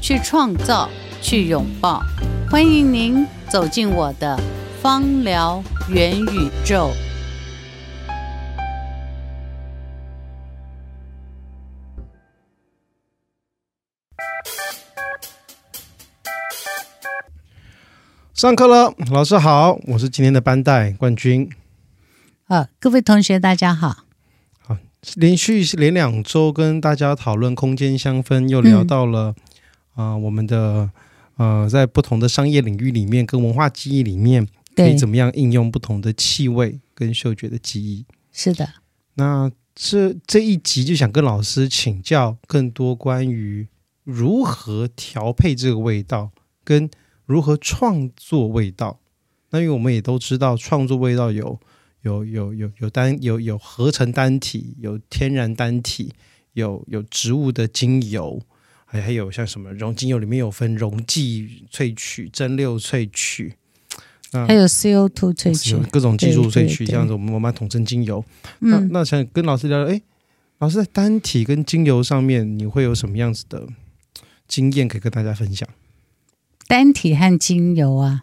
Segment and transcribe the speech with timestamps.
[0.00, 0.88] 去创造，
[1.20, 2.02] 去拥抱，
[2.48, 4.40] 欢迎您走进我的
[4.80, 6.90] 芳疗元宇宙。
[18.32, 21.50] 上课了，老师好，我是今天的班代冠军。
[22.46, 24.04] 啊，各位同学大家好。
[24.60, 24.76] 好，
[25.16, 29.42] 连续连两周跟大家讨论空间香氛，又聊到了、嗯。
[29.98, 30.88] 啊、呃，我们的
[31.38, 34.46] 呃，在不同的商业领域里面，跟文化记忆里面，
[34.76, 38.06] 可以怎么样应用不同的气味跟嗅觉的记忆？
[38.30, 38.68] 是的。
[39.14, 43.66] 那这这一集就想跟老师请教更多关于
[44.04, 46.30] 如何调配这个味道，
[46.62, 46.88] 跟
[47.26, 49.00] 如何创作味道。
[49.50, 51.58] 那因为我们也都知道，创作味道有
[52.02, 56.12] 有有有有单有有合成单体，有天然单体，
[56.52, 58.40] 有有植物的精油。
[58.90, 63.54] 还还有像什么溶精油里面有分溶剂萃取、蒸馏萃取，
[64.32, 68.24] 还有 CO2 萃取，各种技术萃取，这样子我们慢慢统称精油。
[68.60, 70.00] 嗯、那那想跟老师聊聊，哎，
[70.56, 73.68] 老师在单体跟精油上面，你会有什么样子的
[74.46, 75.68] 经验可以跟大家分享？
[76.66, 78.22] 单体和精油啊，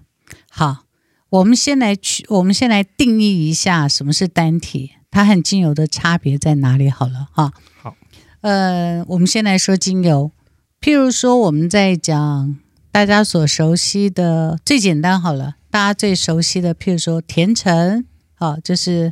[0.50, 0.86] 好，
[1.30, 6.90] 我们先来去，我们先来定义一下什么是单体，它和精油的差别在哪里？
[6.90, 7.96] 好了，哈，好，
[8.42, 10.32] 呃，我们先来说精油。
[10.82, 12.58] 譬如说，我们在讲
[12.92, 19.12] 大家所熟悉的最简单好了，大家最熟悉的，譬如说甜橙，好，就是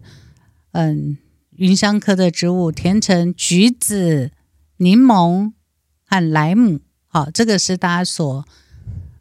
[0.74, 1.18] 嗯，
[1.58, 4.32] 芸香科的植物，甜橙、橘子、
[4.78, 5.54] 柠檬
[6.06, 8.46] 和莱姆，好，这个是大家所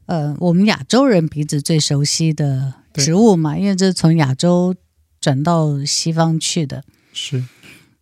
[0.04, 4.74] 呃，我们亚洲人鼻子最熟悉的植物嘛，因为这是从亚洲
[5.18, 6.84] 转到西方去的。
[7.14, 7.44] 是，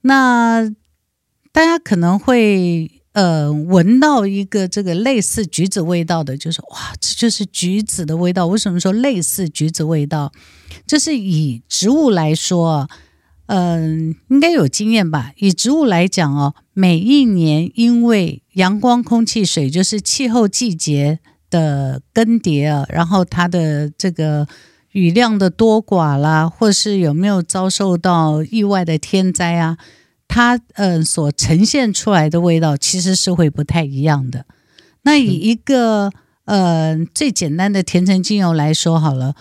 [0.01, 0.69] 那
[1.53, 2.91] 大家可能会。
[3.21, 8.47] 呃，闻到一个这个类似橘子味道的，就是哇，这就是橘子的味道。
[8.47, 10.33] 为什么说类似橘子味道？
[10.87, 12.89] 就是以植物来说，
[13.45, 15.33] 嗯、呃，应该有经验吧？
[15.37, 21.19] 以植物来讲哦，每一年因为阳光、空气、水，就是气候季节
[21.51, 24.49] 的更迭啊，然后它的这个
[24.93, 29.77] 雨量的多寡啦，或是有没有遭受到意外的天灾啊？
[30.33, 34.47] 它嗯、所呈现出来的味道其实是会不太一样的。
[35.03, 36.13] 那以一个
[36.45, 39.35] 呃最简单的甜橙精油来说好了，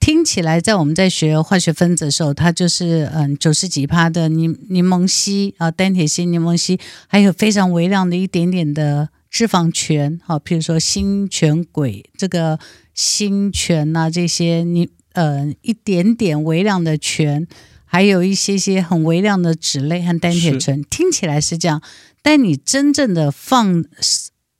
[0.00, 12.58] 听起来在我们在学化学分子的时候，它就是嗯九十几趴的柠柠檬烯啊单萜烯柠檬烯，还有非常微量的一点点的脂肪醛，好，譬如说辛醛鉴这个
[12.92, 17.46] 辛醛呐这些你呃一点点微量的醛。
[17.92, 21.82] 还有一些些很微量的脂类和单萜醇，听起来是这样，
[22.22, 23.84] 但你真正的放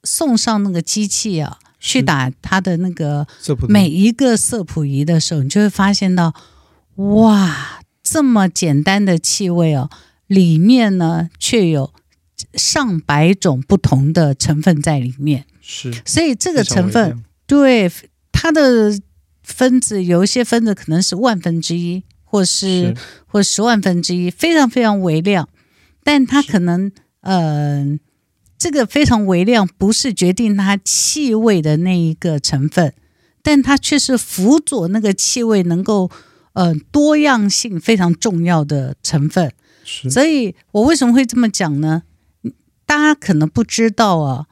[0.03, 3.25] 送上那个机器啊，去打它的那个
[3.67, 6.35] 每一个色谱仪的时候，你就会发现到，
[6.97, 9.89] 哇，这么简单的气味哦，
[10.27, 11.91] 里面呢却有
[12.53, 15.45] 上百种不同的成分在里面。
[15.59, 17.91] 是，所以这个成分对
[18.31, 19.01] 它的
[19.41, 22.03] 分子有一些分子可能是万分之一。
[22.33, 22.95] 或是，
[23.27, 25.47] 或十万分之一，非常非常微量，
[26.03, 27.85] 但它可能，呃，
[28.57, 32.95] 这个非常微量不是决定它气味的那一个成分，
[33.43, 36.09] 但它却是辅佐那个气味能够，
[36.53, 39.51] 呃，多样性非常重要的成分。
[39.85, 42.01] 所以我为什么会这么讲呢？
[42.87, 44.47] 大家可能不知道啊，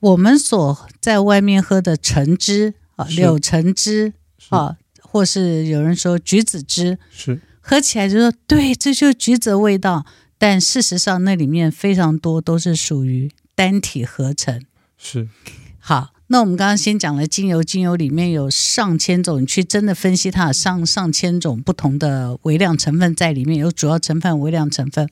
[0.00, 4.14] 我们所在外面喝的橙汁啊，柳橙汁
[4.48, 4.78] 啊。
[5.06, 10.04] 或是有人说橘子汁是喝起来就说对，这就是橘子的味道。
[10.38, 14.62] 但事实上，那里面非常多都是属于单体合成。
[14.98, 15.28] 是
[15.78, 25.08] 好，那我们刚刚先讲了精油，精油里面有上千种，你去真的分析它，上上千种不同的微量成分在里面，有主要成分、微量成分。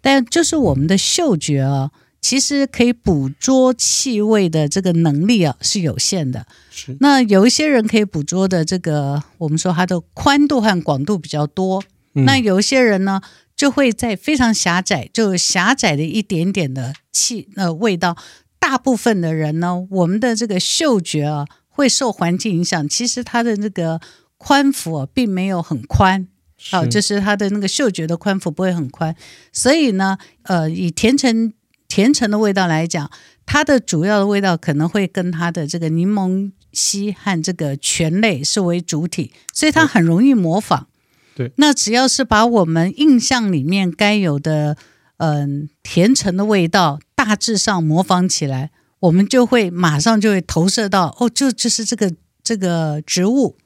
[0.00, 1.90] 但就是我们的嗅觉啊。
[2.20, 6.46] 其实可以捕捉气味的这个能力啊是有限的。
[6.70, 6.96] 是。
[7.00, 11.82] 那有一些人可以捕捉的这个，我们说它的宽度和广度比较多。
[12.14, 12.24] 嗯。
[12.24, 13.20] 那有一些人呢，
[13.56, 18.16] 就会在非常狭窄，就狭窄的一点点的气呃味道，
[18.58, 23.98] 大大部分的人呢，我们的这个嗅觉啊会受环境影响，其实它的那个
[24.36, 26.28] 宽幅啊并没有很宽，
[26.70, 29.16] 好，就是它的那个嗅觉的宽幅不会很宽，
[29.54, 31.50] 所以呢，呃，以甜橙
[31.88, 33.10] 甜橙的味道来讲，
[33.44, 40.86] 它的主要的味道可能会跟它的这个柠檬烯和这个醛类是为主体，所以它很容易模仿。
[41.34, 44.76] 对，那只要是把我们印象里面该有的，
[45.16, 48.70] 嗯、呃，甜橙的味道大致上模仿起来，
[49.00, 52.12] 我们就会马上就会投射到，哦，就就是这个
[52.42, 53.56] 这个植物。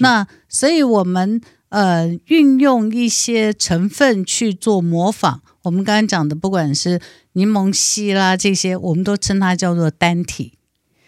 [0.00, 1.40] 那所以我们
[1.70, 7.00] 呃运用一些成分去做模仿，我们刚刚讲的，不管是
[7.32, 10.58] 柠檬烯啦这些，我们都称它叫做单体。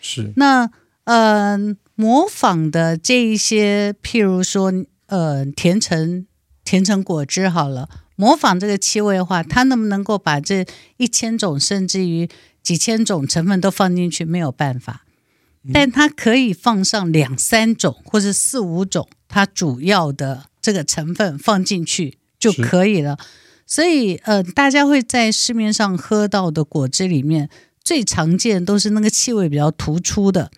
[0.01, 0.33] 是。
[0.37, 0.71] 那
[1.05, 1.59] 呃
[1.95, 4.73] 模仿的这一些，譬如说。
[5.07, 6.27] 呃，甜橙
[6.65, 10.67] 甜橙果汁好了，模仿这个气味的话，它能不能够把这
[10.97, 12.27] 一千种甚至于
[12.63, 14.25] 几千种成分都放进去？
[14.25, 15.05] 没有办法，
[15.75, 23.19] 但它可以放上两三种或者四五种，它主要的这个成分放进去就可以了。
[23.67, 27.49] 所以，呃，大家会在市面上喝到的果汁里面，
[27.83, 30.51] 最常见都是那个气味比较突出的，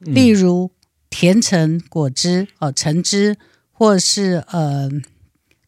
[0.00, 0.70] 例如
[1.10, 3.36] 甜橙果汁哦，橙汁。
[3.78, 4.88] 或是呃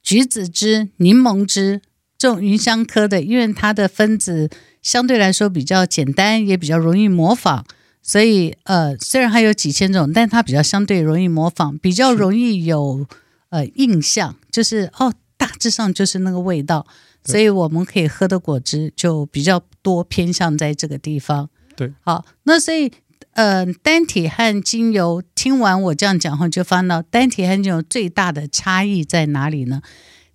[0.03, 1.83] 橘子汁、柠檬汁
[2.17, 4.49] 这种芸香科的，因为它的分子
[4.81, 7.67] 相对来说比较简单，也比较容易模仿，
[8.03, 13.07] 所以呃虽然还有几千种，但它比较相对容易模仿，比较容易有
[13.51, 15.28] 呃印象，就是哦大
[15.59, 16.87] 致上就是那个味道，
[17.25, 21.51] 所以我们可以喝的果汁就比较多偏向在这个地方。
[21.77, 22.91] 对，好，那所以。
[23.33, 29.81] 呃，单体和精油，听完我这样讲后，就发现单体和精油最大的差异在哪里呢？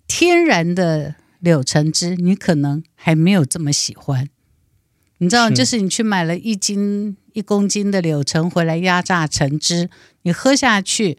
[0.06, 4.30] 天然的柳橙汁，你可能还没有这么喜欢。
[5.18, 9.90] 你知道，就是你去买了一斤一公斤的柳橙回来压榨橙汁，
[10.22, 11.18] 你喝下去，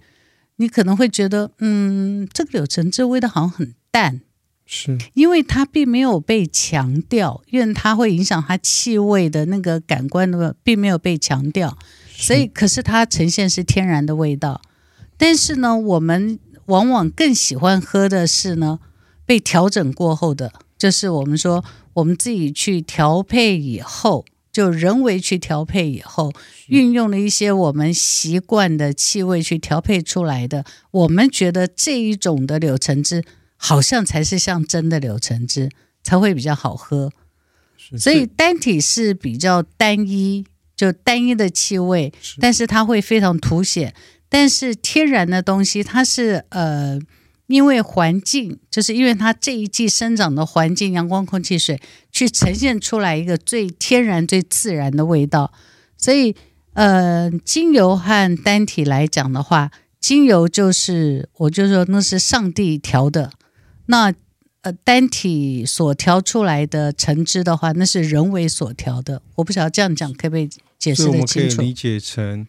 [0.56, 4.20] 你可能会觉得，嗯，这个柳橙汁味道好像很淡。
[4.66, 11.78] 是，因为它并没有被强调，因为它会影响它气味的那个感官的，并没有被强调，
[12.10, 14.60] 所以可是它呈现是天然的味道。
[15.18, 18.80] 但是呢，我们往往更喜欢喝的是呢，
[19.26, 21.64] 被调整过后的，就是我们说
[21.94, 26.34] 我们自己去调配以后，就人为去调配以后，
[26.68, 33.24] 运用了一些我们习惯的气味去调配出来的，我们觉得这一种的柳橙汁。
[33.58, 35.70] 好像才是像真的柳橙汁
[36.04, 37.12] 才会比较好喝，
[37.98, 43.94] 所以单体是比较单一，就单一的气味，但是它会非常凸显。
[44.28, 47.00] 但是天然的东西，它是呃，
[47.48, 51.80] 因为环境，就是因为它这一季生长的环境，阳光、空气、水，
[52.12, 55.54] 去呈现出来一个最天然、最自然的味道。
[55.98, 56.36] 所以
[56.74, 63.32] 呃，精油和单体来讲的话，精油就是我就说那是上帝调的。
[63.88, 64.14] 那
[64.62, 69.22] 呃，单体所调出来的橙汁的话，那是人为所调的。
[69.36, 70.50] 我不晓得这样讲可不可以
[70.80, 71.12] 解释得清楚？
[71.12, 72.48] 我们可以理解成，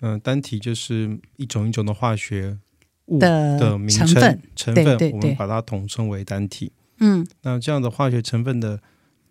[0.00, 2.58] 嗯、呃，单体就是一种一种的化学
[3.06, 6.70] 物的，的名称成分，成分，我们把它统称为单体。
[6.98, 8.82] 嗯，那这样的化学成分的，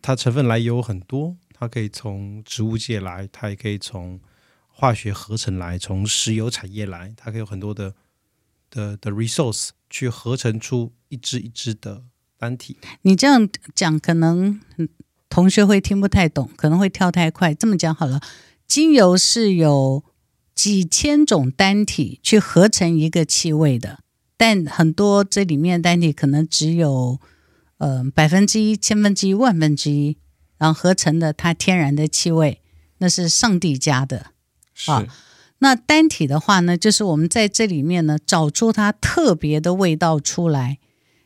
[0.02, 4.20] 它成分来由很多，它可以从植物界来，它也可以从
[4.70, 7.94] 化学合成来，从石油产业来，它可以有很多的
[8.74, 10.94] 的的 resource 去合成出。
[11.10, 12.06] 一支一支的
[12.40, 14.60] 单体，你这样讲可能
[15.30, 17.54] 同学会听不太懂，可能会跳太快。
[17.54, 18.20] 这么讲好了，
[18.66, 20.04] 精油是有
[20.56, 24.00] 几千种单体去合成一个气味的，
[24.38, 27.20] 但很多这里面单体可能只有
[27.78, 30.18] 呃百分之一、千分之一、万分之一，
[30.58, 32.60] 然后合成的它天然的气味，
[32.98, 34.32] 那是上帝家的。
[34.74, 34.90] 是。
[34.90, 35.06] 啊
[35.64, 40.78] 那单体的话呢，就是我们在这里面呢找出它特别的味道出来。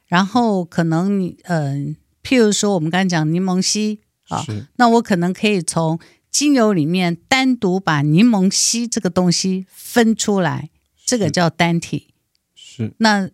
[0.05, 10.69] 然后可能你嗯、呃，譬如说我们刚才讲柠檬烯啊，那我可能可以从精油里面单独把柠檬烯这个东西分出来，
[11.03, 12.13] 这个叫单体。
[12.53, 12.93] 是。
[12.99, 13.31] 那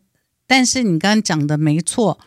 [0.48, 2.17] 但是你刚刚讲的没错，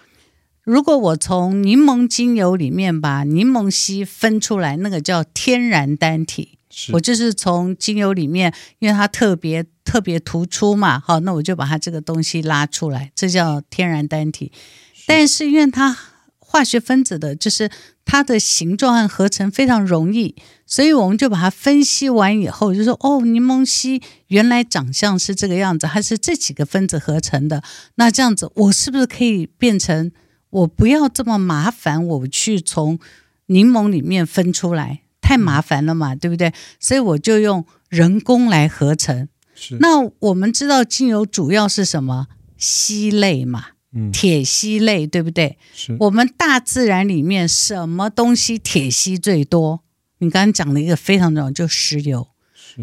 [0.63, 6.56] 如果我从柠檬精油里面把柠檬烯分出来，那个叫天然单体。
[6.93, 14.53] 我就是从精油里面，因为它特别特别突出嘛，好，那我就把它这个东西拉出来，这叫天然单体。
[15.07, 15.97] 但是因为它
[16.39, 17.71] 化学分子的，就是
[18.05, 27.63] 它的形状和合成非常容易，所以我们就把它分析完以后，就说哦，柠檬烯原来长相是这个样子，它是这几个分子合成的。
[27.97, 30.13] 那这样子，我是不是可以变成
[30.51, 32.99] 我不要这么麻烦，我去从
[33.47, 35.01] 柠檬里面分出来？
[35.21, 36.53] 太麻烦了嘛，对不对？
[36.79, 39.29] 所以我就用人工来合成。
[39.55, 39.77] 是。
[39.81, 42.29] 那我们知道精油主要是什么？
[42.57, 45.59] 烯类嘛，嗯，铁烯类，对不对？
[45.75, 45.97] 是。
[46.01, 49.83] 我们大自然里面什么东西铁烯最多？
[50.19, 52.29] 你刚刚讲了一个非常重要，就石油。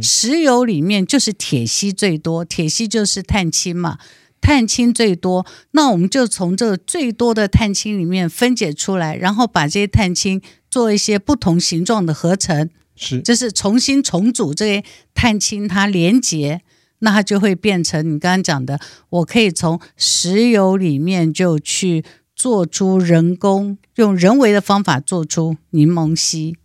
[0.02, 4.00] 石油里面就是铁烯最多，铁烯就是碳氢嘛。
[4.42, 10.42] 碳氢最多，那我们就从这最多的碳氢里面分解出来，然后把这些碳氢
[10.74, 16.62] 做一些不同形状的合成，是，就是重新重组这些碳氢，它连接，
[16.98, 22.04] 那它就会变成你刚刚讲的，我可以从石油里面就去
[22.36, 26.58] 做出人工用人为的方法做出柠檬烯，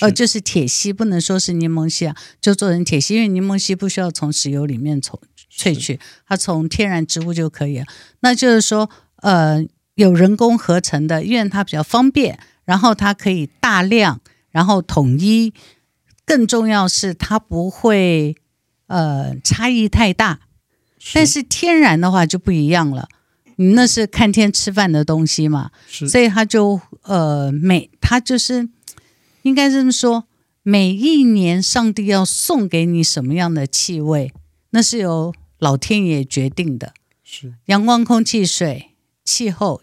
[0.00, 5.18] 呃，就是铁烯，不能说是柠檬烯啊，就做成铁烯，因为柠檬烯不需要从石油里面从。
[5.58, 7.86] 萃取它从天然植物就可以了，
[8.20, 8.90] 那就是说，
[9.22, 14.20] 呃，有人工合成的，因为它比较方便，然后它可以大量，
[14.50, 15.54] 然后统一，
[16.26, 18.36] 更重要是它不会
[18.88, 20.40] 呃差异太大。
[21.14, 23.08] 但是天然的话就不一样了，
[23.54, 28.68] 你那是看天吃饭的东西嘛，所以它就呃每它就是
[29.42, 30.26] 应该这么说，
[30.64, 34.32] 每一年上帝要送给你什么样的气味，
[34.70, 36.92] 那是由老天爷决定的，
[37.22, 37.54] 是。
[37.66, 38.90] 阳光、空气、水、
[39.24, 39.80] 气候，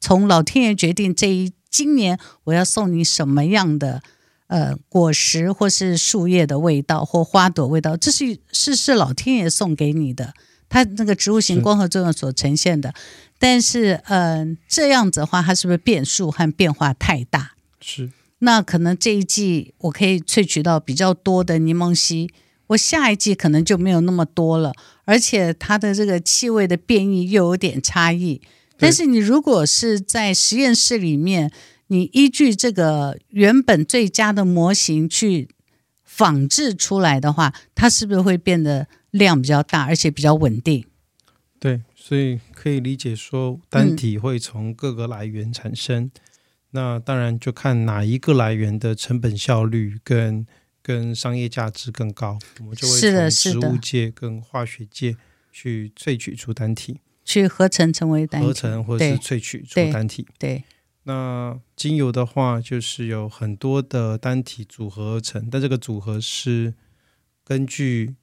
[0.00, 4.00] 从老天爷决定这一今年我要送你什么样的
[4.46, 10.34] 呃果实或是树叶的味道或花朵味道，这是是是老天爷送给你的，
[10.68, 12.94] 它那个植物型光合作用所呈现的。
[13.40, 17.54] 但是嗯、呃，这样子的话，它是不是变数和变化太大？
[17.80, 22.30] 是，那可能这一季我可以萃取到比较多的柠檬烯。
[22.68, 24.72] 我下一季可能就没有那么多了，
[25.04, 28.40] 而且它的这个气味的变异又有点差异。
[28.76, 31.50] 但是你如果是在实验室里面，
[31.88, 35.48] 你依据这个原本最佳的模型去
[36.04, 40.84] 仿制出来的话，它是不是会变得量比较大，而且比较稳定？
[41.58, 46.10] 对，所以可以理解说单体会从各个来源产生，嗯、
[46.70, 50.46] 那当然就看哪一个来源的成本效率跟。
[50.86, 55.16] 跟商业价值更高，我们就会从植物界跟化学界
[55.50, 60.26] 去萃取出单体，去合成成为单体，合成或者是萃取出单体。
[60.38, 60.64] 对，对，
[61.04, 66.74] 那精油的话，就是有很多的单体组合而成，但这个组合是
[67.42, 68.14] 根据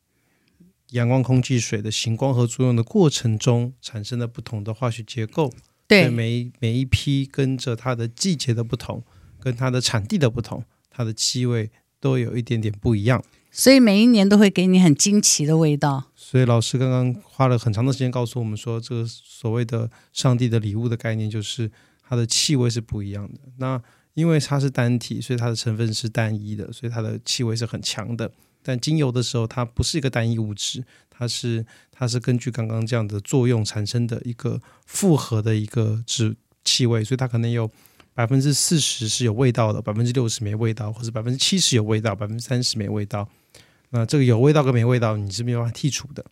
[0.92, 5.52] 阳光、空气、水的行光合作用的过程中产生的不同的化学结构。
[5.88, 9.04] 对，每一每一批跟着它的季节的不同，
[9.40, 11.72] 跟它的产地的不同，它的气味。
[12.02, 16.06] 都有一点点不一样，所以每一年都会给你很惊奇的味道。
[16.16, 21.70] 所以老师刚刚花了很长的时间告诉我们说，这个所谓的上帝的礼物的概念，就是
[22.08, 23.40] 它的气味是不一样的。
[23.58, 23.82] 那
[24.14, 28.32] 因为它是单体，所以它的成分是单一的，所以它的气味是很强的。
[28.64, 37.70] 但精油的时候，它不是一个单一物质，它是它是根据刚刚这样的作用产生的一个复合的一个质气味，所以它可能有。
[38.14, 43.28] 百分之四十是有味道的，百分之六十没味道，或者百分之七十有味道，百分之三十没味道。
[43.92, 46.24] 那这个有味道跟没味道，你是没有办法剔除的，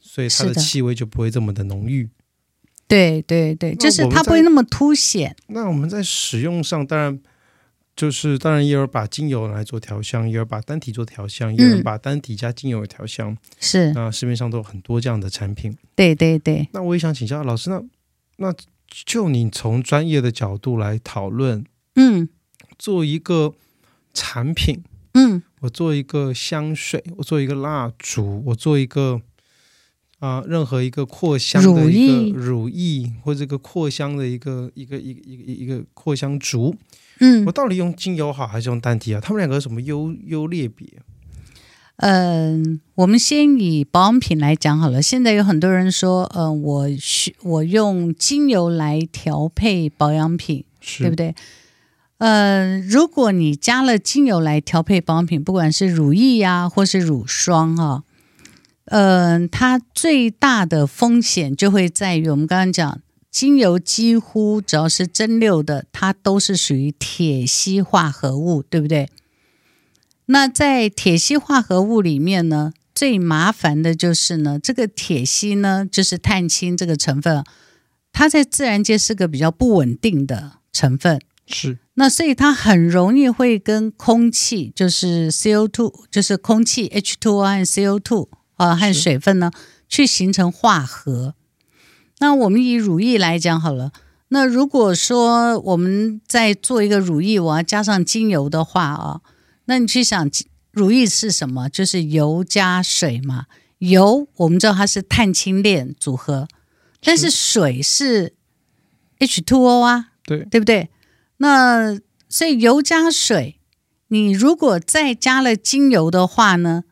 [0.00, 2.08] 所以它的气味就不会这么的浓郁。
[2.86, 5.36] 对对对，就是它不会那么凸显。
[5.48, 7.20] 那我们在使用上，当然
[7.94, 13.36] 就是当然也有把精油来做调香，也有把单体做调香，也有把单体加精油调香。
[13.60, 15.76] 是，那市面上都有很多这样的产品。
[15.94, 16.66] 对对对。
[16.72, 17.82] 那我也想请教老师，那
[18.36, 18.54] 那。
[18.90, 21.64] 就你从专业的角度来讨论，
[21.94, 22.28] 嗯，
[22.78, 23.54] 做一个
[24.12, 24.82] 产品，
[25.14, 29.20] 嗯，我做一个香水，我做一个蜡烛，我做一个
[30.18, 36.74] 啊、呃，任何一个扩香的一个乳液，或者一个扩香的一个一个一个一个一个扩香烛，
[37.20, 39.20] 嗯，我到底用精油好还是用单体啊？
[39.20, 40.86] 他们两个有什么优优劣别？
[41.98, 45.02] 嗯，我们先以保养品来讲好了。
[45.02, 50.64] 现在有很多人说，嗯，我需我用精油来调配保养品，
[50.98, 51.34] 对不对？
[52.18, 58.04] 呃，如果你加了精油来调配保养品，不管是乳液呀，或是乳霜啊，
[58.84, 69.08] 嗯，它最大的风险就会在于我们刚刚讲，精油几乎只要是蒸馏的，它都是属于铁烯化合物，对不对？
[70.30, 77.42] 那在铁烯化合物里面呢，最麻烦的就是呢，这个铁烯呢，就是碳氢这个成分，
[78.12, 81.18] 它在自然界是个比较不稳定的成分。
[81.46, 81.78] 是。
[81.94, 89.50] 那所以它很容易会跟空气，就是 CO2，就是空气 H2O 和 CO2 啊和水分呢，
[89.88, 91.34] 去形成化合。
[92.18, 93.92] 那我们以乳液来讲好了，
[94.28, 99.22] 那如果说我们在做一个乳液，我要加上精油的话啊。
[99.70, 100.30] 那你去想，
[100.70, 101.68] 乳液是什么？
[101.68, 103.44] 就是油加水嘛。
[103.80, 106.48] 油我们知道它是碳氢链组合，
[107.02, 108.34] 但是水是
[109.18, 110.88] H2O 啊，对对不对？
[111.36, 113.60] 那所以油加水，
[114.08, 116.84] 你如果再加了精油的话呢，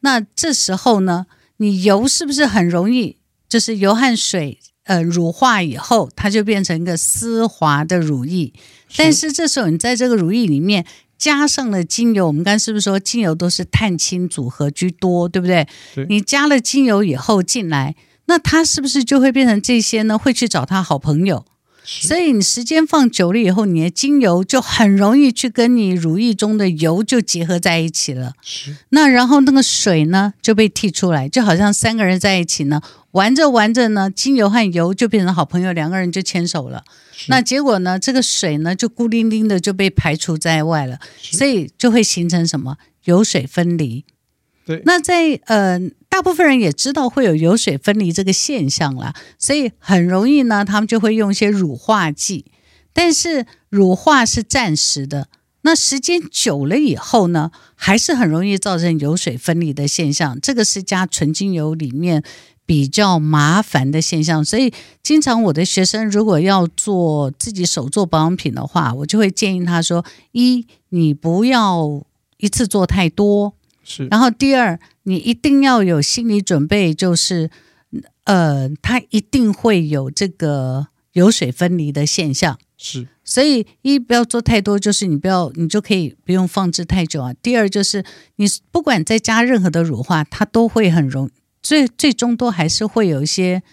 [0.00, 3.16] 那这时候呢，你油是不是很容易
[3.48, 8.52] 就是油和水呃乳化以后，它就变成一个丝滑的乳液？
[8.96, 10.86] 但是这时候你在这个乳液里面。
[11.20, 15.68] 加上了精油，我们刚刚是不是说精油都是碳氢组合居多，对不对？
[15.94, 16.06] 对。
[16.08, 20.16] 你加了精油以后进来，那它是不是就会变成这些呢？
[20.16, 21.44] 会去找他好朋友。
[21.92, 28.34] 所以你时间放久了以后，你的精油就很容易去跟你乳液中的油就结合在一起了。
[28.42, 28.76] 是。
[28.90, 32.80] 那然后那个水呢就被剔出来，就好像三个人在一起呢，
[33.10, 36.84] 玩着玩着呢，精油和油就变成好朋友，两个人就牵手了。
[37.26, 44.04] 那结果呢，这个水呢就孤零零的就被排除在外了，所以就会形成什么油水分离。
[44.64, 44.82] 对。
[44.84, 45.80] 那在呃。
[46.10, 52.44] 大部分人也知道会有油水分离这个现象啦，所以很容易呢，他们就会用一些乳化剂。
[52.92, 55.28] 但是乳化是暂时的，
[55.62, 60.38] 那时间久了以后呢，还是很容易造成油水分离的现象。
[60.40, 62.22] 这个是加纯精油里面
[62.66, 64.44] 比较麻烦的现象。
[64.44, 72.02] 所以经常我的学生如果要做自己手做保养品的话，我就会建议他说：一，你不要
[72.38, 73.54] 一次做太多。
[73.84, 74.08] 是。
[74.10, 74.78] 然后第二。
[75.10, 77.50] 你一定要有心理准备，就是，
[78.22, 82.56] 呃，它一定会有这个油水分离的现象。
[82.78, 87.34] 是，所以一不要做太多，就是你不要，你就可以不用放置太久啊。
[87.42, 88.04] 第二就是，
[88.36, 91.28] 你不管再加任何的乳化，它都会很容，
[91.60, 93.64] 最最终都还是会有一些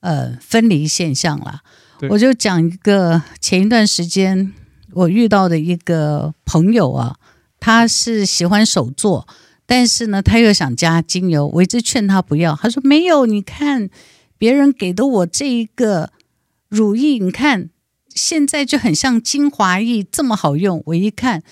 [0.00, 1.60] 呃分离现象啦。
[2.08, 4.54] 我就讲一个前一段时间
[4.92, 7.16] 我遇到的一个朋友啊，
[7.60, 9.28] 他是喜欢手作。
[9.68, 12.54] 但是呢，他又想加精油，我一直劝他不要。
[12.54, 13.90] 他说：“没有，你看
[14.38, 16.12] 别人给的我这一个
[16.68, 17.70] 乳液，你看
[18.08, 20.80] 现在就很像精华液这么好用。
[20.86, 21.42] 我一看，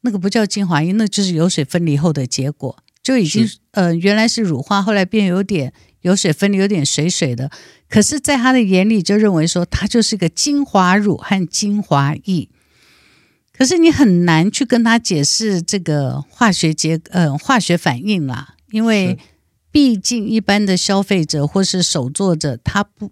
[0.00, 7.50] 那个不叫精华液，那就是油水分离后的结果，就已经呃原来是乳化，后来变有点油水分离，有点水水的。
[7.90, 12.48] 可是，在他的眼里，就认为说它就是个精华乳和精华液。”
[13.58, 19.18] 可是你很难去跟他解释这个化学结呃化学反应啦，因为
[19.72, 23.10] 毕竟一般的消费者或是手作者，他不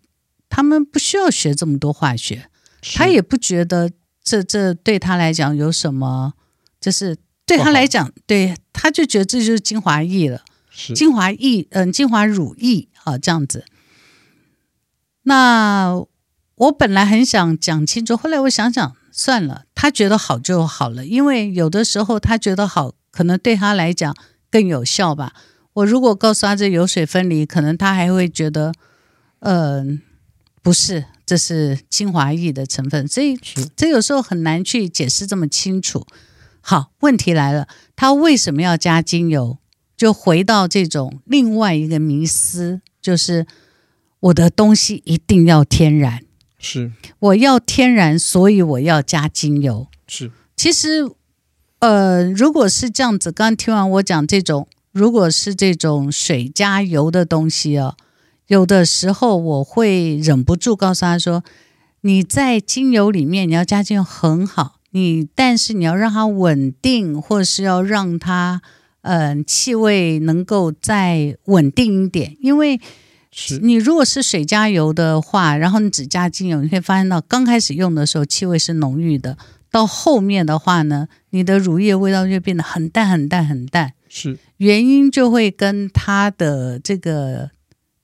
[0.49, 2.49] 他们不需要学这么多化学，
[2.95, 3.91] 他也不觉得
[4.23, 6.35] 这这对他来讲有什么，
[6.81, 10.43] 就是对他来讲，对他就觉得这就是精华液了，
[10.95, 13.65] 精华液嗯、呃、精华乳液啊这样子。
[15.25, 16.05] 那
[16.57, 18.97] 我本来很想讲清楚，后来我想想。
[19.19, 24.15] 算了，他觉得好就好了，因为有的时候他觉得好，可能对他来讲
[24.51, 25.33] 更有效吧。
[25.73, 28.75] 我如果告诉他这油水分离，可能他还会觉得，
[29.39, 30.03] 嗯、
[30.61, 33.39] 不是，这是精华液的成分，所以
[33.75, 36.07] 这有时候很难去解释这么清楚。
[36.61, 39.57] 好，问题来了，他为什么要加精油？
[39.97, 43.47] 就回到这种另外一个迷思，就是
[44.21, 46.26] 我的东西一定要天然。
[46.59, 49.87] 是，我要天然，所以我要加精油。
[50.09, 51.07] 是，其实，
[51.81, 57.95] 呃，如果是这样子，刚刚听完我讲这种，如果是这种水加油的东西啊，
[58.47, 61.45] 有的时候我会忍不住告诉他说
[62.01, 68.63] ：“你在精油里面你要加精油很好，你但是你要让它稳定，或是要让它
[69.03, 72.81] 嗯、呃、气味能够再稳定一点，因为。”
[73.61, 79.37] 你如果是水加油的话，然后你只加精油，你会发现到刚开始用的时候气味是浓郁的，
[79.71, 83.93] 到后面的话呢，你的乳液味道就变得很淡很淡很淡。
[84.09, 87.51] 是，原因就会跟它的这个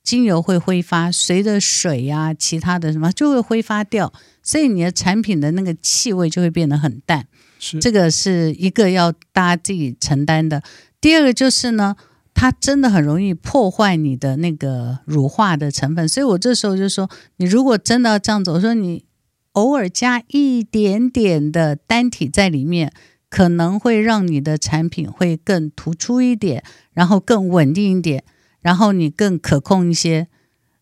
[0.04, 7.26] 精油会挥发，随着水呀、啊、其他的什么就会挥发掉，所以你的产品的那个气味就会变得很淡。
[7.58, 10.62] 是，这个是一个要大家自己承担的。
[11.00, 11.96] 第二个就是呢。
[12.34, 19.04] 它真的很容易破坏你的那个乳化的成分，所以我这时候就说，你如果真的要这样子，我说你
[19.52, 22.92] 偶尔加一点点的单体在里面，
[23.28, 28.24] 可能会让你的产品会更突出一点，然后更稳定一点，
[28.60, 30.26] 然后你更可控一些，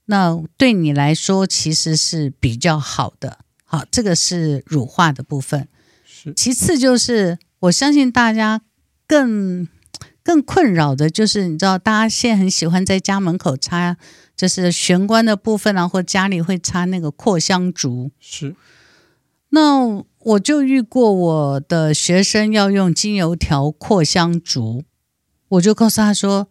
[0.07, 3.41] 那对你来说其实是比较好的。
[3.65, 5.69] 好，这个是乳化的部分。
[6.05, 6.33] 是。
[6.35, 8.63] 其次就是我相信大家
[9.07, 9.69] 更。
[10.31, 13.97] 更困扰的就是，你知道，大家现在很喜欢在家门口插，
[14.37, 18.13] 就是玄关的部分啊，或家里会插那个扩香烛。
[18.21, 18.55] 是，
[19.49, 24.85] 那我就遇过我的学生要用精油调扩香烛，
[25.49, 26.47] 我就告诉他说，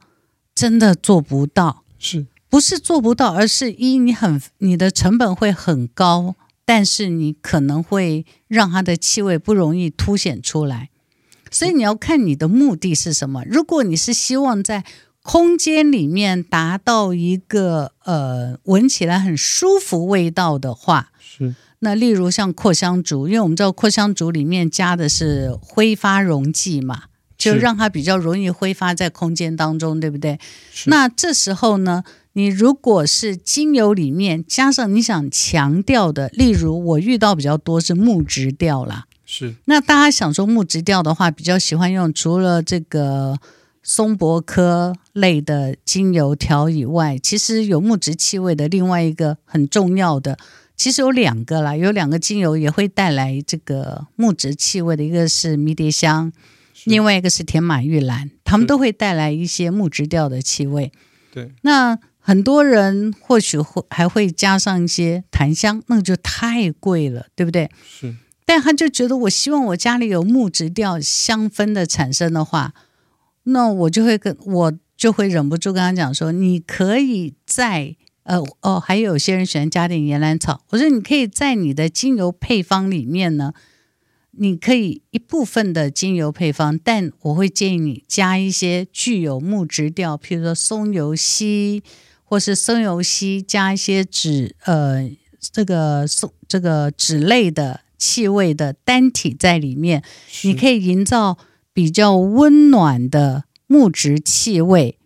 [0.54, 3.34] 真的做不到，是不是做不到？
[3.34, 10.90] 而是一你很你的成本会很高，但是你可能会让它的气味不容易凸显出来，
[11.52, 13.44] 所以你要看你的目的是什么。
[13.46, 14.84] 如果你是希望在
[15.22, 21.54] 空间里面达到一个呃闻起来很舒服味道的话，是。
[21.80, 27.04] 那例如像扩香竹，因为我们知道扩香竹里面加的是挥发溶剂嘛，
[27.38, 30.38] 就让它比较容易挥发在空间当中，对不对？
[30.88, 39.54] 那这时候呢，你如果是精油里面加上你想强调的，例如我遇到比较多是木质调啦，是。
[39.66, 43.38] 那大家想说木质调的话，比较喜欢用除了这个
[43.84, 50.40] 松柏科类的精油调以外，其实有木质气味的另外一个很重要的。
[50.76, 56.32] 其实有两个啦，有两个精油也会带来这个木质气味的，一个是迷迭香，
[56.86, 60.92] 另外一个是甜马玉兰，它们都会带来一些木质调的气味。
[61.32, 67.70] 对，那很多人或许会还会加上一些檀香，那个就太贵了，对不对？
[67.86, 68.16] 是，
[68.50, 72.74] 但他就觉得我希望我家里有木质调香氛的产生的话，
[73.44, 77.96] 那我就会跟我就会忍不住跟他讲说，你可以在。
[78.24, 80.62] 呃哦，还有些人喜欢加点岩兰草。
[80.70, 83.54] 我说你可以在你的精油配方里面呢，
[84.32, 91.82] 你可以一部分的精油配方，但我会建议你加一些具有木质调，譬如说松油烯，
[92.24, 95.10] 或是松油烯加一些脂呃
[95.40, 100.02] 这个松这个脂类的气味的单体在里面，
[100.44, 101.38] 你可以营造
[101.72, 104.98] 比较温暖的木质气味。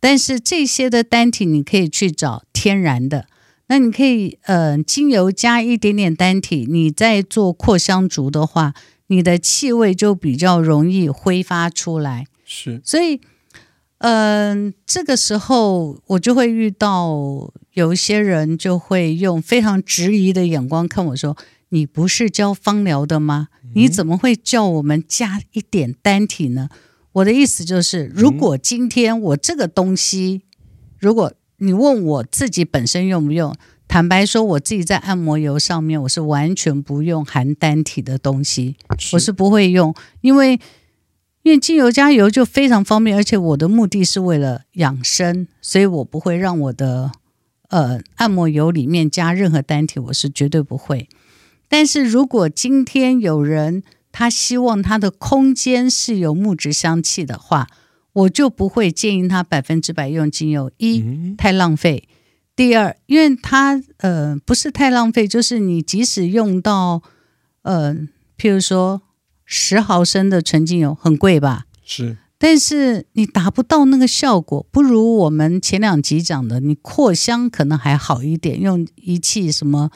[0.00, 3.28] 但是这些的单体你可以去找天然的，
[3.68, 8.74] 那你可以呃精油加一点点单体，你再做扩香竹的话，
[9.06, 12.26] 你的气味就比较容易挥发出来。
[12.44, 13.20] 是，所以
[13.98, 21.36] 嗯、呃，这个时候我就会遇到有一些人就会用非常质疑的眼光看我说
[21.72, 23.48] ：“你不是教芳疗的吗？
[23.74, 26.68] 你怎么会叫我们加一点单体呢？”
[27.12, 30.42] 我的意思就是，如果今天我这个东西，
[30.98, 33.54] 如果你问我自己本身用不用，
[33.88, 38.76] 坦白说，我自己在按摩油上面，我是完全不用含单体的东西，
[39.12, 40.58] 我是不会用，因为
[41.42, 47.12] 因为精油加油就非常方便，而且我的目的是为了养生，所以我不会让我的
[47.68, 51.08] 呃按摩油里面加任何单体，我是绝对不会。
[51.72, 53.82] 但是如果今天有人，
[54.12, 57.66] 他希望他的空间是有木质香气的话，
[58.12, 60.70] 我就不会建议他百分之百用精油。
[60.76, 61.02] 一
[61.38, 62.06] 太浪费，
[62.54, 67.02] 第二，因为它呃不是太浪费，就是你即使用到
[67.62, 67.94] 呃，
[68.36, 69.00] 譬如说
[69.46, 71.64] 十毫升的纯精油，很贵吧？
[71.82, 79.90] 是，但是你达不到那个效果，不如我们前两集讲的，你扩香可能还好一点，用仪器什么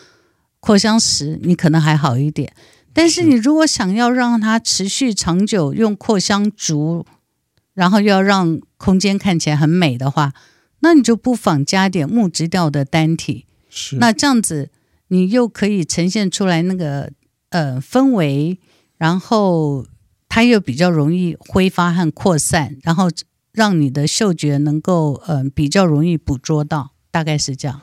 [0.66, 2.52] 扩香石，你可能还好一点。
[2.92, 7.06] 但是你如果想要让它持续长久，用扩香竹，
[7.72, 10.32] 然后又要让空间看起来很美的话，
[10.80, 13.46] 那你就不妨加点木质调的单体。
[13.70, 14.70] 是，那这样子
[15.06, 17.12] 你又可以呈现出来那个
[17.50, 18.58] 呃氛围，
[18.96, 19.86] 然后
[20.28, 23.08] 它又比较容易挥发和扩散，然后
[23.52, 27.82] 让你的嗅觉能够嗯、呃、比较容易捕捉到，大概是这样。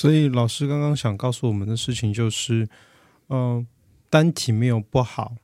[0.00, 2.66] 所以老师刚刚想告诉我们的事情就是，
[3.28, 3.66] 嗯、呃，
[4.08, 5.34] 单体没有不好，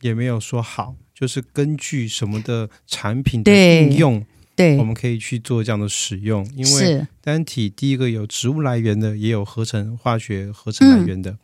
[0.00, 4.24] 也没有说好，就是根据什么的产品的应用，
[4.54, 6.50] 对，我们可以去做这样的使用。
[6.54, 11.32] 因为单体第一个有植物来源的，也有合成化学合成来源的。
[11.32, 11.38] 嗯、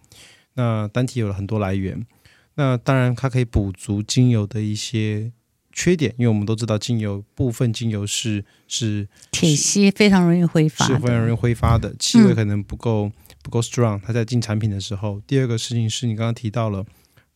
[0.55, 2.07] 那单体有了很多来源，
[2.55, 5.31] 那当然它可以补足精油的一些。
[5.73, 14.01] 缺点，因为我们都知道精油部分精油是是铁烯，非常容易挥发，是非常容易挥发的，气味可能不够、嗯、不够 strong。
[14.05, 16.85] 它在进产品的时候，第二个事情是你刚刚提到了，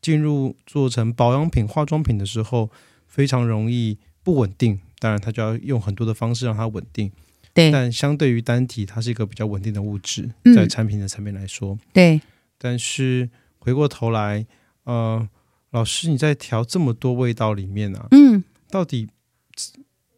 [0.03, 2.71] 进入做成保养品、化妆品的时候，
[3.07, 4.79] 非常容易不稳定。
[4.99, 7.11] 当然，它就要用很多的方式让它稳定。
[7.55, 12.21] 对，但相对于单体，它是一个比较稳定的物质，在产品的层面来说，嗯、对。
[12.59, 14.47] 但是回过头来，
[14.85, 15.29] 呃。
[15.77, 19.09] 老师，你在调这么多味道里面啊，嗯，到底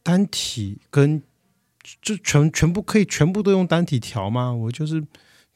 [0.05, 1.21] 单体跟
[2.01, 4.53] 就全全部可以全部都用单体调吗？
[4.53, 5.05] 我就是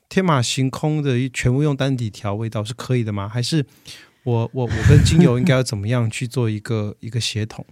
[0.09, 3.29] 天马行空的，全部用单体调味道是可以的吗？
[3.29, 3.65] 还是
[4.25, 7.65] 我我我跟精油应该要怎么样去做一个 一个协同？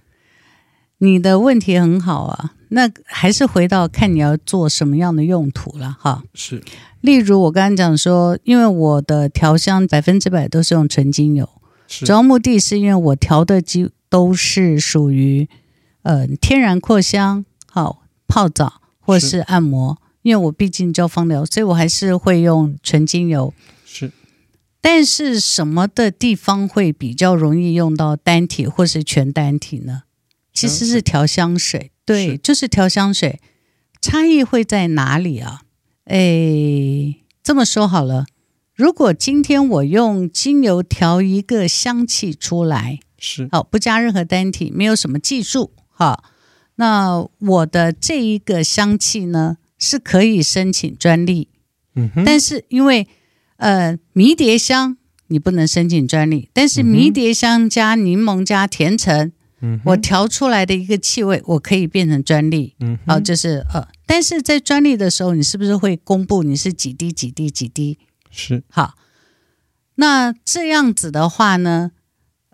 [0.98, 6.22] 你的问题很好啊，那还是回到看你要做什么样的用途了哈。
[6.34, 6.62] 是，
[7.00, 11.59] 例如我刚刚讲说，因为我的调香百分之百都是用纯精油，是
[11.90, 15.48] 主要目的是因为我调的几都是属于
[16.02, 23.52] 呃天然扩香，好泡澡或是按摩，因为我毕竟教芳疗，所以我还是会用纯精油。
[23.84, 24.12] 是，
[24.80, 30.04] 但是什么的地方会比较容易用到单体或是全单体呢？
[30.52, 33.40] 其实是调香水，对，是就是调香水，
[34.00, 35.62] 差异会在哪里啊？
[36.04, 38.26] 诶，这么说好了，
[38.80, 46.24] 如果今天我用精油调一个香气出来，是好，不加任何单体，没有什么技术，哈，
[46.76, 51.48] 那我的这一个香气呢，是可以申请专利，
[51.94, 53.06] 嗯哼，但是因为
[53.58, 59.30] 呃迷迭香你不能申请专利，但是迷迭香加柠檬加甜橙。
[59.60, 62.74] 嗯，我调出来的一个气味，我可以变成专利。
[62.80, 67.98] 嗯，好，就是呃，但是在专利的时候，你是不是会公布你是几滴几滴几滴？
[68.30, 68.62] 是。
[68.70, 68.94] 好，
[69.96, 71.90] 那这样子的话呢，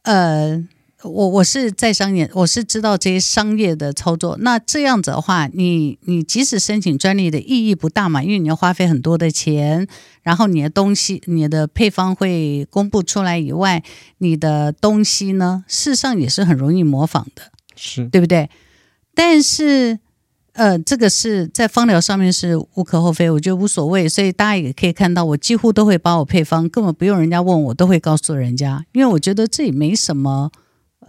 [0.02, 0.66] 呃。
[1.02, 4.36] 我我是在商业，我是知道这些商业的操作。
[4.40, 9.86] 那这样子的话，你你即使申请专利的意义不大嘛，因为你要花费很多的钱，
[10.22, 13.84] 然后你的东西、你的配方会公布出来以外，
[14.18, 18.50] 你的东西呢，事实上也是很容易模仿的，是对不对？
[19.14, 20.00] 但是。
[20.57, 30.51] 呃，这个是在方疗上面是无可厚非，我觉得无所谓，所以大家也可以看到，我几乎都会把我配方，根本不用人家问我，都会告诉人家，因为我觉得这也没什么。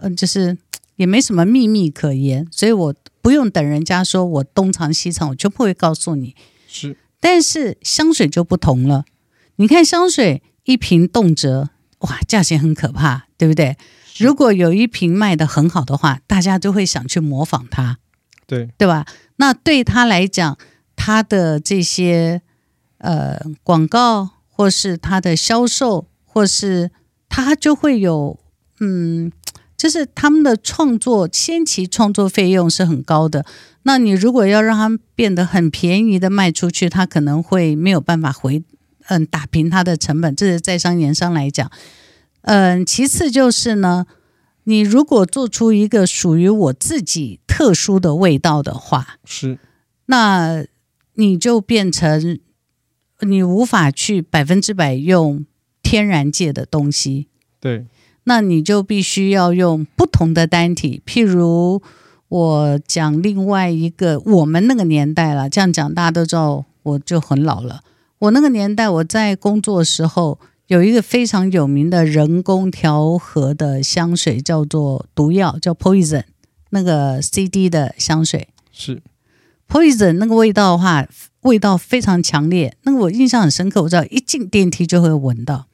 [0.00, 0.56] 嗯，就是
[0.94, 6.36] 也没什么秘密可言，所以我不用等人家说我东藏西藏，我就不会告诉你。
[6.68, 9.04] 是，但是香水就不同了。
[9.56, 11.68] 你看香水一瓶动辄
[12.00, 13.76] 哇，价钱很可怕，对不对？
[14.18, 17.98] 如果有一瓶卖的很好的话，大家都会想去模仿它，
[18.48, 19.06] 对对吧？
[19.36, 20.58] 那对他来讲，
[20.96, 22.42] 他的这些
[22.98, 26.90] 呃广告，或是他的销售，或是
[27.28, 28.40] 他就会有
[28.80, 29.30] 嗯。
[29.76, 33.46] 就是他们的创作先期创作费用是很高的，
[33.84, 38.64] 那你如果要让他们变得很便宜的卖出去，他可能会没有办法回
[39.06, 41.70] 嗯打平他的成本，这是在商言商来讲。
[42.42, 44.06] 嗯，其次就是呢，
[44.68, 49.58] 你如果做出一个属于我自己特殊的味道的话，是，
[50.04, 50.62] 那
[51.14, 52.38] 你就变成
[53.20, 55.46] 你无法去百分之百用
[55.82, 57.28] 天然界的东西，
[57.58, 57.86] 对。
[58.24, 61.80] 那你就必须要用不同的单体，譬如
[62.28, 67.80] 我讲另外一个，我们那个年代了，这样讲大家都知道，我就很老了。
[68.18, 76.24] 我那个年代，我在工作的时候，有一个非常有名的人工调和的香水，叫做毒药，叫 Poison，
[76.70, 79.02] 那个 CD 的香水是
[79.66, 81.08] Poison，那个味道的话，
[81.40, 85.66] 味道非常强烈，那个我印象很深刻，我知道一进电梯就会闻到。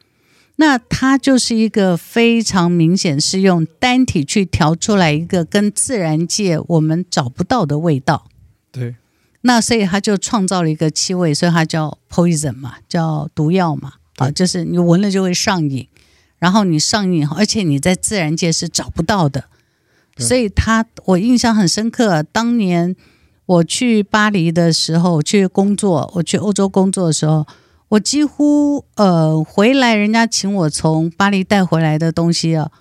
[0.57, 8.27] 那它就是一个非常明显是用单体去调出来一个跟自然界我们找不到的味道。
[8.71, 8.95] 对。
[9.41, 13.95] 那所以它就创造了一个气味，所以它叫 poison 嘛，叫毒药嘛。
[14.17, 15.89] 啊，就是你闻了就会上瘾，
[16.39, 19.45] 然后你上瘾，而且你在自然界是找不到的。
[20.17, 22.95] 所以他我印象很深刻，当年
[23.47, 27.47] 我去巴黎的时候去工作，我去欧洲工作的时候。
[27.89, 32.73] 我几乎呃回来，人家请我从巴黎带回来的东西啊，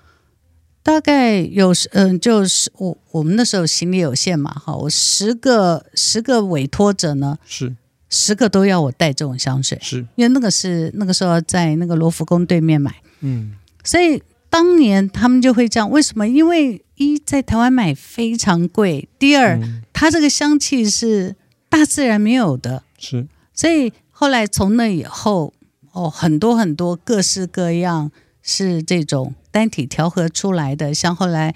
[0.82, 7.76] 大概有嗯、呃，就是我我们那时候行李有限嘛，哈，我十个十个委托者呢，是
[8.14, 9.98] 十个都要我带这种香水，是。
[10.16, 16.28] 因为那个是那个时候在那个罗浮宫对面买，嗯，所以当年他们就会这样，为什么？
[16.28, 21.36] 因为一在台湾买非常贵，第二、嗯、它这个香气是
[21.68, 23.92] 大自然没有的，是，所以。
[24.16, 25.52] 后来从那以后，
[25.92, 28.10] 哦，很多很多各式各样
[28.42, 31.54] 是这种单体调和出来的，像后来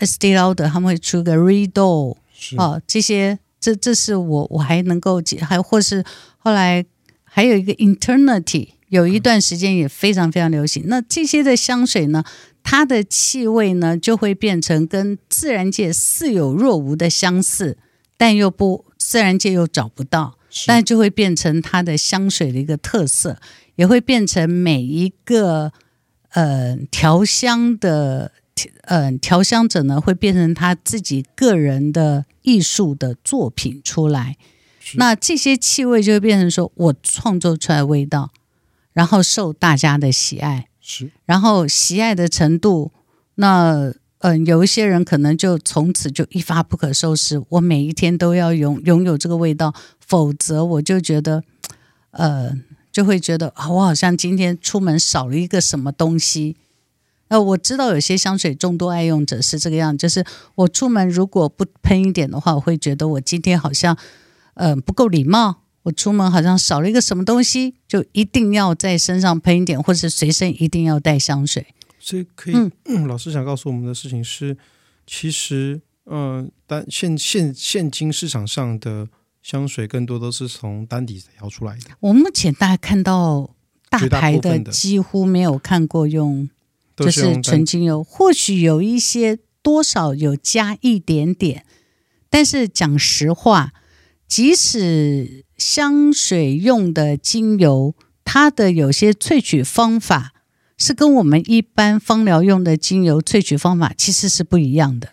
[0.00, 2.16] Estée Lauder 他们会出个 Rideau，
[2.56, 6.04] 哦，这些这这是我我还能够解，还或是
[6.36, 6.84] 后来
[7.22, 10.84] 还有一个 Eternity，有一段时间也非常非常流行。
[10.88, 12.24] 那这些的香水呢，
[12.62, 17.78] 它的气味呢就会变成跟自然界似有若无的相似，
[18.16, 20.36] 但又不自然界又找不到。
[20.66, 23.38] 但就会变成它的香水的一个特色，
[23.76, 25.72] 也会变成每一个
[26.32, 28.32] 呃调香的
[28.82, 34.36] 呃调香者呢，会变成他自己个人的艺术的作品出来。
[34.96, 38.30] 那这些气味就会变成说我创作出来的味道，
[38.92, 42.90] 然后受大家的喜爱，是，然后喜爱的程度，
[43.36, 51.42] 那嗯、呃，有一些人可能就从此就一发不可收拾，我每一天都要拥拥有这个味道，否则我就觉得，
[52.10, 52.52] 呃，
[52.90, 56.56] 就会觉得啊，我好像今天出门少了一个什么东西。
[57.32, 60.22] 呃，我知道有些香水众多爱用者是这个样，就是
[60.54, 63.96] 我出门如果不喷一点的话，我会觉得我今天好像，
[64.54, 65.62] 嗯、呃，不够礼貌。
[65.84, 71.66] 我出门好像少了一个什么东西，就一定要在身上喷一点，或是随身一定要带香水。
[71.98, 74.56] 所以可以，嗯， 老师想告诉我们的事情是，
[75.06, 79.08] 其实，嗯、呃，单现现现今市场上的
[79.42, 81.86] 香水更多都是从单底调出来的。
[82.00, 83.48] 我目前大家看到
[83.88, 86.50] 大牌的几乎没有看过用。
[86.94, 91.64] 就是纯精油，或许有一些多少有加一点点，
[92.28, 93.72] 但是讲实话，
[94.28, 100.32] 即使香水用的精油，它的有些萃取方法
[100.76, 105.12] 是跟我们一般芳疗用的精油萃取方法其实是不一样的。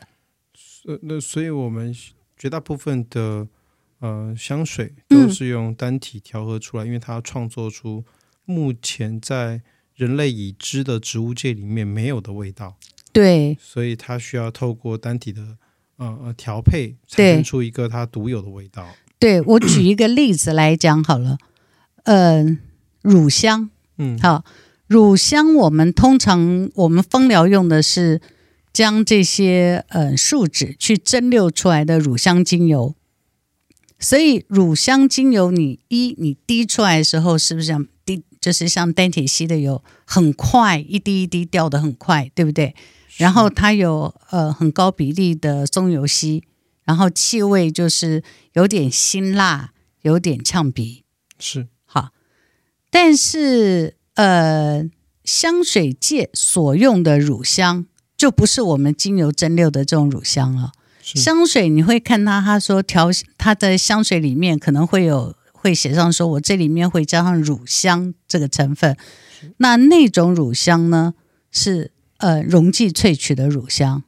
[0.86, 1.96] 呃，那所以我们
[2.38, 3.48] 绝大部分的
[4.00, 8.04] 呃香水都是用单体调和出来，嗯、因为它要创作出
[8.44, 9.62] 目前在。
[10.00, 12.78] 人类已知的植物界里面没有的味道，
[13.12, 15.58] 对，所以它需要透过单体的
[15.98, 18.88] 呃呃调配，产生出一个它独有的味道。
[19.20, 21.38] 对，我举一个例子来讲好了，
[22.04, 22.58] 嗯、呃，
[23.02, 24.46] 乳香，嗯，好，
[24.88, 28.22] 乳香我们通常我们芳疗用的是
[28.72, 32.96] 将这些呃树脂去蒸馏出来的乳香精油，
[34.00, 37.86] 所以乳香精油你一你滴出来的时候是不是这样？
[38.42, 42.74] 就是像单铁吸的有，很快一滴一滴掉的很快，对不对？
[43.18, 46.44] 然后它有呃很高比例的松油烯，
[46.86, 48.24] 然后气味就是
[48.54, 49.74] 有点辛辣，
[50.04, 51.04] 有点呛鼻，
[51.38, 52.12] 是好。
[52.90, 54.90] 但是呃，
[55.26, 60.72] 香水界所用的乳香就不是我们精油蒸馏的这种乳香了。
[61.02, 65.36] 香水你会看它，他说调它的香水里面可能会有。
[65.62, 68.96] 会写上说，我这里面会加上乳香这个成分，
[69.58, 71.14] 那那种乳香呢
[71.52, 74.04] 是呃溶剂萃取的乳香.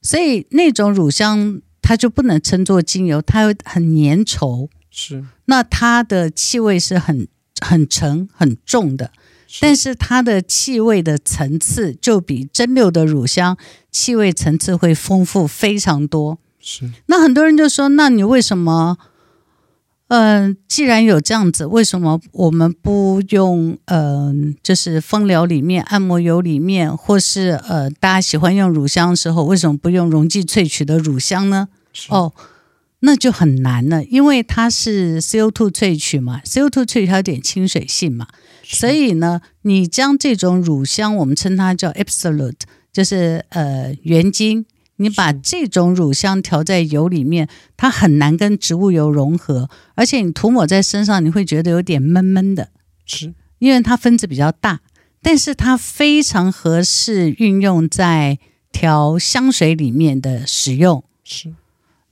[0.00, 7.28] 所以那种乳香它就不能称作精油，它会很粘稠，是，那它的气味是很
[7.60, 9.12] 很沉很重的，
[9.60, 13.56] 但是它的气味的层次就比蒸馏的乳香
[13.90, 18.98] 气味层次会丰富非常多，是，那很多人就说，那你为什么？
[20.12, 31.68] 嗯、呃，既然有这样子，为什么我们不用嗯、呃，就是芳疗里面、按摩油里面，或是呃，大家喜欢用乳香的时候，为什么不用溶剂萃取的乳香呢？
[32.10, 32.34] 哦，
[33.00, 38.26] 那就很难了，因为它是 CO2 萃取嘛，CO2 萃取它有点亲水性嘛，
[38.62, 42.60] 所以呢，你将这种乳香，我们称它叫 absolute，
[42.92, 44.66] 就是呃原精。
[45.02, 52.68] 你把这种乳香调在油里面，它很难跟植物油融合，而且你涂抹在身上，你会觉得有点闷闷的。
[53.04, 54.80] 是，因为它分子比较大，
[55.20, 58.38] 但是它非常合适运用在
[58.70, 61.02] 调香水里面的使用。
[61.24, 61.52] 是，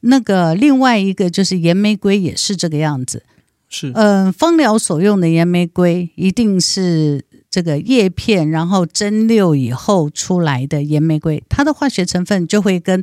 [0.01, 3.23] 那个另外一个就是岩玫瑰也是这个样子。
[3.69, 7.25] 是，嗯、呃，芳疗所用的岩玫瑰一定是。
[7.51, 13.03] 这个叶片，然后蒸馏以后出来的岩玫瑰，它的化学成分就会跟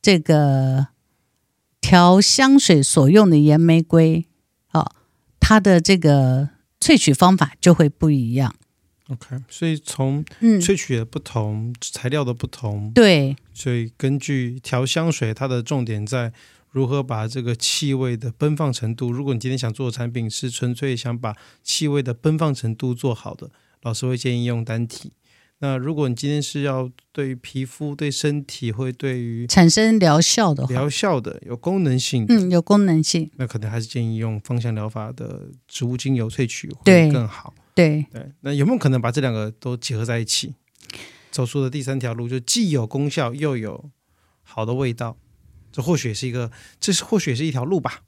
[0.00, 0.86] 这个
[1.80, 4.24] 调香水所用的岩玫瑰，
[4.70, 4.92] 哦，
[5.40, 8.54] 它的这个萃取方法就会不一样。
[9.08, 16.32] OK，所以从萃取的不同，嗯、材料的不同，对，所以根据调香水，它的重点在
[16.70, 19.10] 如何把这个气味的奔放程度。
[19.10, 23.50] 如果你今天想做的产品是纯粹想把气味的奔放程度做好的。
[23.82, 25.12] 老师会建议用单体。
[25.58, 37.54] 那如果你今天是要对于皮肤、对身体，会对于产生疗效的、疗效的、有功能性，嗯，有功能性，那可能还是建议用芳香疗法的植物精油萃取会更好。
[37.76, 40.52] 对对，那有没有可能把这两个都结合在一起，
[41.30, 43.88] 走出的第三条路，就既有功效又有
[44.42, 45.16] 好的味道？
[45.70, 48.02] 这或许也是一个，这是或许也是一条路吧。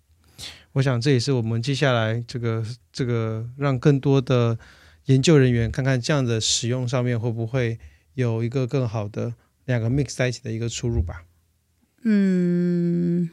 [0.73, 4.59] 我想这也是我们接下来这个这个让更多的。
[5.07, 7.79] 研究人员看看这样的使用上面会不会
[8.15, 9.35] 有一个更好的
[9.67, 11.25] 两个 mix 在一起的一个出入吧？
[12.05, 13.29] 嗯，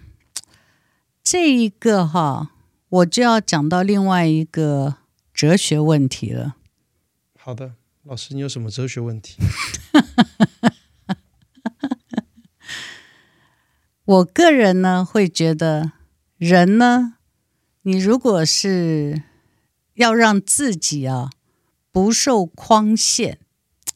[1.23, 2.51] 这一个哈，
[2.89, 4.97] 我就要讲到另外一个
[5.33, 6.55] 哲学问题了。
[7.37, 9.41] 好的，老师，你有什么哲学问题？
[14.03, 15.93] 我个人呢会觉得，
[16.37, 17.15] 人呢，
[17.83, 19.23] 你如果是
[19.93, 21.29] 要让自己啊。
[21.91, 23.35] 不受框限，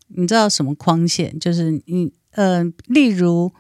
[0.08, 1.40] 你知道什么框限？
[1.40, 3.54] 就是你呃，例如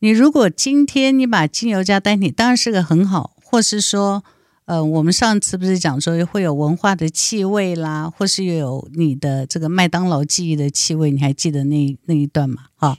[0.00, 4.24] 你如果今天你把精油加单体，当然是个很好，或是说，
[4.64, 12.64] 呃，我们上次不是讲说会有文化的气味啦，或是有你的这个麦当劳记忆的气味，你还记得那那一段吗？
[12.74, 12.96] 哈，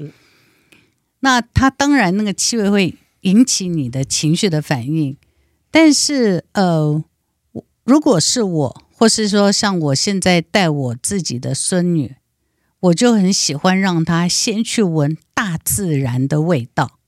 [1.19, 5.17] 那它当然那个气味会引起你的情绪的反应，
[5.69, 7.03] 但是呃，
[7.83, 8.83] 如果是我。
[8.95, 12.15] 或是说，像我现在带我自己的孙女，
[12.79, 16.99] 我就很喜欢让她先去闻大自然的味道，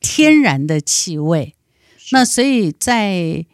[0.00, 1.54] 天然的气味。
[2.12, 3.46] 那所以在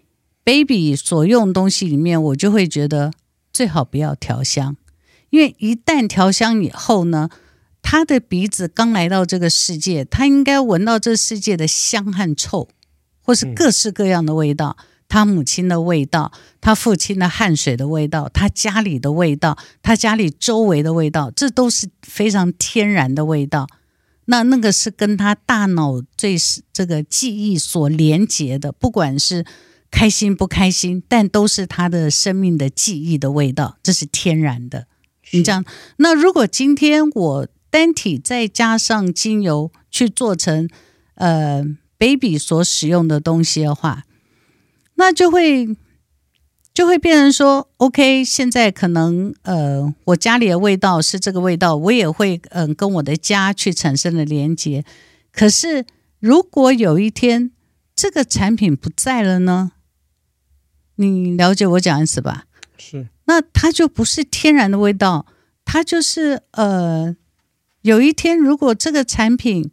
[0.43, 3.13] baby 所用东西里面，我就会觉得
[3.53, 4.77] 最好不要调香，
[5.31, 7.29] 因为一旦调香以后呢，
[7.83, 12.69] 他的鼻子刚来到这个世界，他应该闻到这世界的香和臭，
[13.21, 14.77] 或是各式各样的味道。
[14.81, 23.69] 嗯他母亲的味道，他父亲的汗水的味道，他家里的味道，他家里周围的味道，这都是非常天然的味道。
[24.25, 26.37] 那那个是跟他大脑最
[26.73, 29.47] 这个记忆所连接的，不管是
[29.93, 34.89] 开心不开心，但都是他的生命的记忆的味道，这是天然的。
[35.31, 35.65] 你这样，
[35.99, 40.69] 那如果今天我单体再加上精油去做成
[41.15, 41.65] 呃
[41.97, 44.03] baby 所使用的东西的话。
[44.97, 45.77] 那就会
[46.75, 54.85] 就会变成说，OK，现在可能呃，我家里的味道是这个味道，我也会嗯、呃、跟我的家去产生了连接。
[55.33, 55.87] 可是
[56.19, 57.53] 如果有一天
[57.95, 59.73] 这个产品不在了呢？
[60.97, 62.47] 你了解我讲的意思吧？
[62.77, 63.09] 是。
[63.27, 65.27] 那它就不是天然的味道，
[65.65, 67.15] 它就是呃，
[67.83, 69.71] 有一天如果这个产品。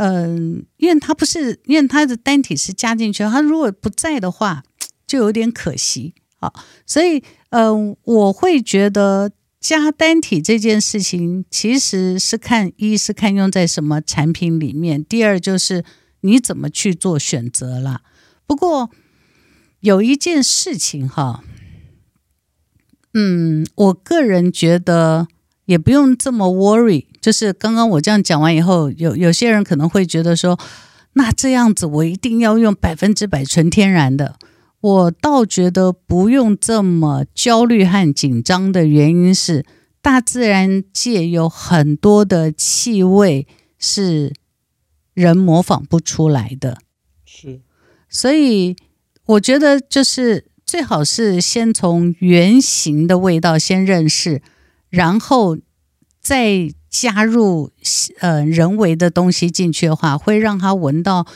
[0.00, 4.62] 嗯，因为它不是，因为它的单体是加进去，它如果不在的话，
[5.08, 6.52] 就有点可惜啊。
[6.86, 7.20] 所以，
[7.50, 15.84] 嗯，我会觉得加单体这件事情，其实是看一是看用在什么产品里面，第二就是
[16.20, 18.02] 你怎么去做选择了。
[18.46, 18.90] 不过
[19.80, 21.42] 有一件事情哈，
[23.14, 25.26] 嗯，我个人觉得
[25.64, 27.06] 也不用这么 worry。
[27.20, 30.58] 就是刚刚我这样讲完以后，有有些人可能会觉得说，
[31.14, 34.36] 那这样子我一定要用百分之百纯天然的。
[34.80, 39.66] 我倒觉得不用这么焦虑和紧张的原因是，
[40.00, 44.32] 大自然界有很多的气味是
[45.14, 46.78] 人模仿不出来的。
[47.24, 47.60] 是，
[48.08, 48.76] 所以
[49.26, 54.40] 我觉得就是最好是先从原型的味道先认识，
[54.88, 55.58] 然后
[56.20, 56.70] 再。
[56.88, 57.70] 加入
[58.20, 61.26] 呃人为的东西进去的话，会让他闻到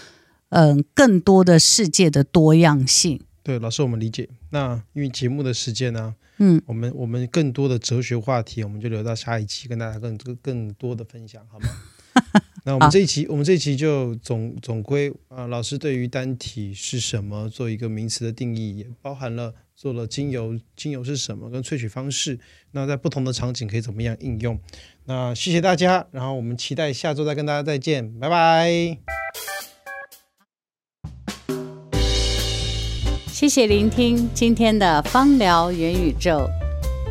[0.51, 3.21] 嗯、呃、更多的世界的多样性。
[3.43, 4.29] 对，老师我们理解。
[4.51, 11.69] 那因为节目的时间呢，嗯，我们我们更多的哲学话题，我们就留到下一期跟大家更更多的分享，好吗？
[12.65, 22.39] 那我们这一期我们这一期就总总归啊，老师对于单体是什么做一个名词的定义，也包含了做了精油，精油是什么，跟萃取方式，
[22.71, 24.61] 那在不同的场景可以怎么样应用。
[25.05, 28.99] 那谢谢大家，然后我们期待下周再跟大家再见，拜拜。
[33.27, 36.49] 谢谢聆听今天的芳疗元宇宙，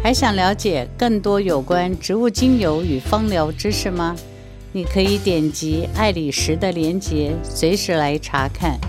[0.02, 4.16] 还想了解更多有关植物精油与芳疗知识吗？
[4.72, 8.80] 你可以点击爱里时的链接，随时来查看。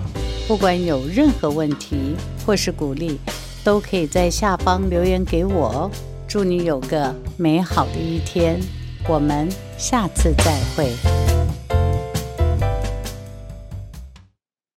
[0.47, 2.15] 不管有任何问题
[2.47, 3.19] 或是鼓励，
[3.65, 5.91] 都可以在下方留言给我哦。
[6.29, 8.61] 祝你有个美好的一天。
[9.09, 11.32] 我们下次再会。